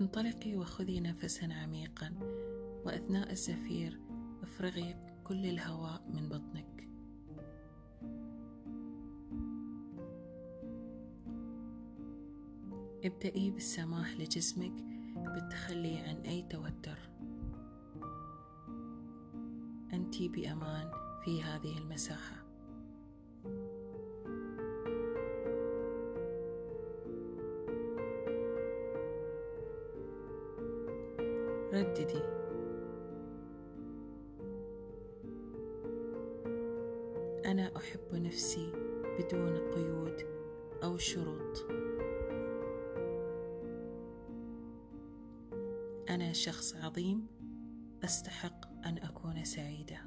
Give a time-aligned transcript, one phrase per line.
[0.00, 2.12] انطلقي وخذي نفسا عميقا
[2.84, 4.00] وأثناء الزفير
[4.42, 6.88] افرغي كل الهواء من بطنك.
[13.04, 14.72] ابدأي بالسماح لجسمك
[15.16, 16.98] بالتخلي عن أي توتر.
[19.92, 20.90] أنت بأمان
[21.24, 22.45] في هذه المساحة.
[31.76, 32.22] رددي
[37.50, 38.72] أنا أحب نفسي
[39.18, 40.16] بدون قيود
[40.84, 41.66] أو شروط.
[46.10, 47.26] أنا شخص عظيم
[48.04, 49.98] أستحق أن أكون سعيدة.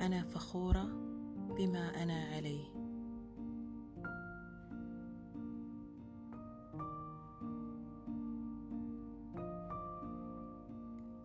[0.00, 0.84] أنا فخورة
[1.56, 2.87] بما أنا عليه.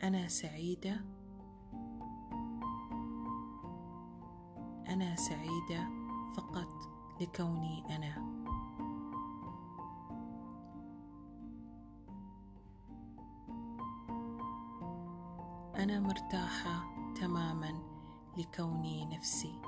[0.03, 1.05] أنا سعيدة.
[4.89, 5.87] أنا سعيدة
[6.35, 6.67] فقط
[7.21, 8.33] لكوني أنا.
[15.75, 16.83] أنا مرتاحة
[17.21, 17.73] تماما
[18.37, 19.61] لكوني نفسي.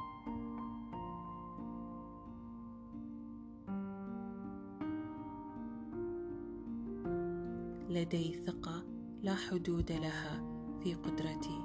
[7.89, 8.94] لدي ثقة
[9.25, 10.43] لا حدود لها
[10.79, 11.59] في قدرتي.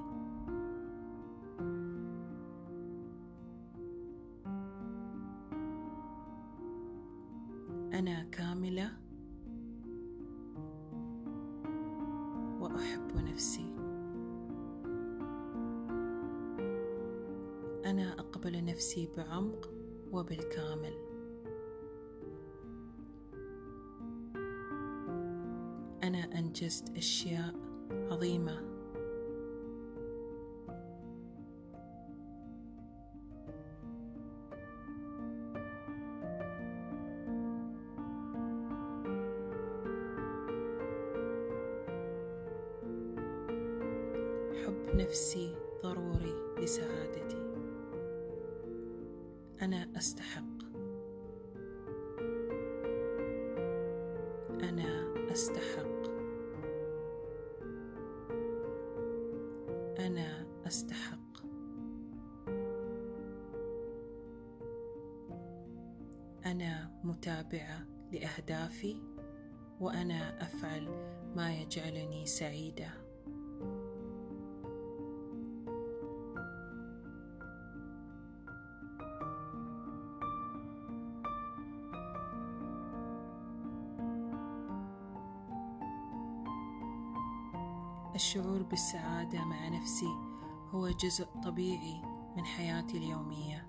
[7.92, 8.90] أنا كاملة
[12.60, 13.74] وأحب نفسي.
[17.84, 19.70] أنا أقبل نفسي بعمق
[20.12, 21.09] وبالكامل.
[26.04, 27.54] أنا أنجزت أشياء
[27.90, 28.70] عظيمة.
[44.64, 47.40] حب نفسي ضروري لسعادتي.
[49.62, 50.60] أنا أستحق.
[54.62, 55.89] أنا أستحق.
[60.10, 61.18] أنا أستحق.
[66.46, 68.96] أنا متابعة لأهدافي
[69.80, 70.88] وأنا أفعل
[71.36, 73.09] ما يجعلني سعيدة.
[88.20, 90.16] الشعور بالسعادة مع نفسي
[90.70, 92.02] هو جزء طبيعي
[92.36, 93.66] من حياتي اليومية.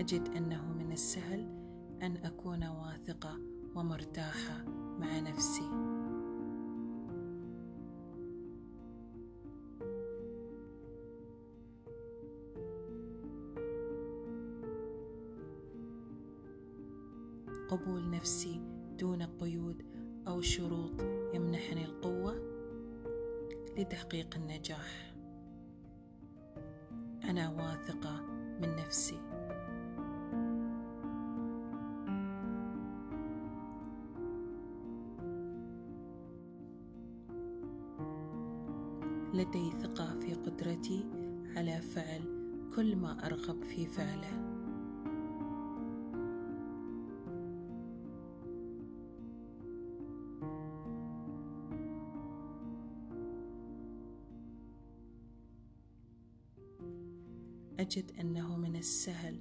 [0.00, 1.40] أجد أنه من السهل
[2.02, 3.38] أن أكون واثقة
[3.74, 4.64] ومرتاحة
[4.98, 5.89] مع نفسي.
[17.70, 18.60] قبول نفسي
[18.98, 19.82] دون قيود
[20.28, 21.00] أو شروط
[21.34, 22.34] يمنحني القوة
[23.78, 25.14] لتحقيق النجاح.
[27.24, 28.22] أنا واثقة
[28.62, 29.20] من نفسي.
[39.34, 41.04] لدي ثقة في قدرتي
[41.56, 42.22] على فعل
[42.76, 44.59] كل ما أرغب في فعله.
[57.80, 59.40] أجد أنه من السهل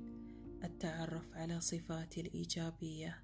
[0.63, 3.23] التعرف على صفاتي الإيجابية.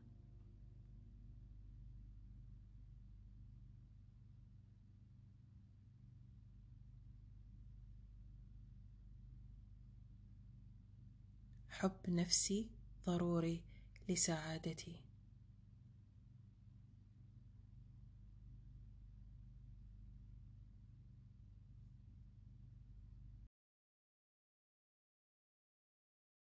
[11.69, 12.69] حب نفسي
[13.06, 13.63] ضروري
[14.09, 15.05] لسعادتي.